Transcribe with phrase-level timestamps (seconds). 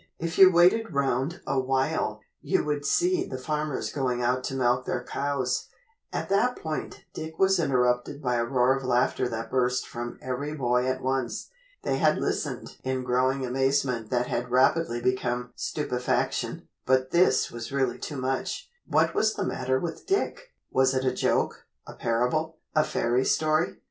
[0.17, 4.87] If you waited round a while, you would see the farmers going out to milk
[4.87, 5.67] their cows"
[6.11, 10.55] At that point, Dick was interrupted by a roar of laughter that burst from every
[10.55, 11.51] boy at once.
[11.83, 17.99] They had listened in growing amazement that had rapidly become stupefaction, but this was really
[17.99, 18.71] too much.
[18.87, 20.55] What was the matter with Dick?
[20.71, 23.77] Was it a joke, a parable, a fairy story?